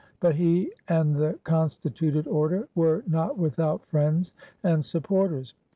[0.19, 5.53] But he and the constituted order were not without friends and supporters.